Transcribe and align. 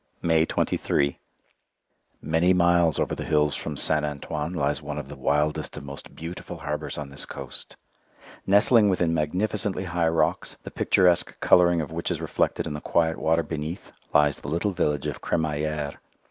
May 0.23 0.47
23 0.47 1.19
Many 2.23 2.53
miles 2.55 2.97
over 2.99 3.13
the 3.13 3.23
hills 3.23 3.53
from 3.53 3.77
St. 3.77 4.03
Antoine 4.03 4.51
lies 4.51 4.81
one 4.81 4.97
of 4.97 5.09
the 5.09 5.15
wildest 5.15 5.77
and 5.77 5.85
most 5.85 6.15
beautiful 6.15 6.57
harbours 6.57 6.97
on 6.97 7.09
this 7.11 7.23
coast. 7.27 7.75
Nestling 8.47 8.89
within 8.89 9.13
magnificently 9.13 9.83
high 9.83 10.07
rocks, 10.09 10.57
the 10.63 10.71
picturesque 10.71 11.39
colouring 11.39 11.81
of 11.81 11.91
which 11.91 12.09
is 12.09 12.19
reflected 12.19 12.65
in 12.65 12.73
the 12.73 12.81
quiet 12.81 13.19
water 13.19 13.43
beneath, 13.43 13.91
lies 14.11 14.39
the 14.39 14.47
little 14.49 14.71
village 14.71 15.05
of 15.05 15.21
Crémaillière. 15.21 15.97